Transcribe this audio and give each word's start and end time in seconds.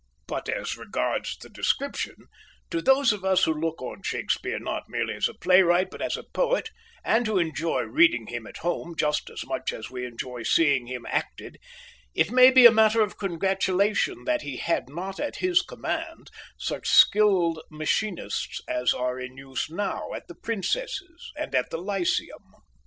But 0.25 0.49
as 0.49 0.77
regards 0.77 1.37
the 1.37 1.47
description, 1.47 2.25
to 2.71 2.81
those 2.81 3.13
of 3.13 3.23
us 3.23 3.43
who 3.43 3.53
look 3.53 3.83
on 3.83 4.01
Shakespeare 4.01 4.57
not 4.57 4.89
merely 4.89 5.13
as 5.13 5.27
a 5.29 5.35
playwright 5.35 5.91
but 5.91 6.01
as 6.01 6.17
a 6.17 6.23
poet, 6.23 6.71
and 7.05 7.27
who 7.27 7.37
enjoy 7.37 7.81
reading 7.83 8.25
him 8.25 8.47
at 8.47 8.57
home 8.65 8.95
just 8.97 9.29
as 9.29 9.45
much 9.45 9.71
as 9.71 9.91
we 9.91 10.07
enjoy 10.07 10.41
seeing 10.41 10.87
him 10.87 11.05
acted, 11.07 11.59
it 12.15 12.31
may 12.31 12.49
be 12.49 12.65
a 12.65 12.71
matter 12.71 13.01
of 13.01 13.19
congratulation 13.19 14.23
that 14.23 14.41
he 14.41 14.57
had 14.57 14.89
not 14.89 15.19
at 15.19 15.35
his 15.35 15.61
command 15.61 16.31
such 16.57 16.87
skilled 16.87 17.59
machinists 17.69 18.59
as 18.67 18.95
are 18.95 19.19
in 19.19 19.37
use 19.37 19.69
now 19.69 20.13
at 20.15 20.27
the 20.27 20.33
Princess's 20.33 21.31
and 21.37 21.53
at 21.53 21.69
the 21.69 21.77
Lyceum. 21.77 22.55